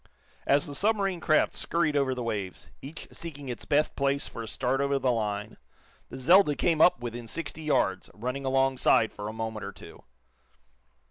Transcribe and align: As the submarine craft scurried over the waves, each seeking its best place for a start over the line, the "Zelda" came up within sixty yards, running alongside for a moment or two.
As 0.47 0.65
the 0.65 0.73
submarine 0.73 1.19
craft 1.19 1.53
scurried 1.53 1.95
over 1.95 2.15
the 2.15 2.23
waves, 2.23 2.69
each 2.81 3.07
seeking 3.11 3.49
its 3.49 3.65
best 3.65 3.95
place 3.95 4.27
for 4.27 4.41
a 4.41 4.47
start 4.47 4.81
over 4.81 4.97
the 4.97 5.11
line, 5.11 5.57
the 6.09 6.17
"Zelda" 6.17 6.55
came 6.55 6.81
up 6.81 7.01
within 7.01 7.27
sixty 7.27 7.61
yards, 7.61 8.09
running 8.15 8.43
alongside 8.43 9.13
for 9.13 9.27
a 9.27 9.31
moment 9.33 9.63
or 9.63 9.71
two. 9.71 10.03